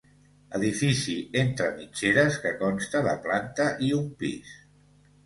Edifici 0.59 1.17
entre 1.41 1.67
mitgeres 1.75 2.39
que 2.45 2.53
consta 2.63 3.03
de 3.09 3.13
planta 3.27 3.69
i 3.89 3.91
un 3.99 4.09
pis. 4.23 4.57